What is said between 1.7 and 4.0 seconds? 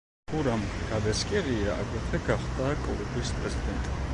აგრეთვე გახდა კლუბის პრეზიდენტი.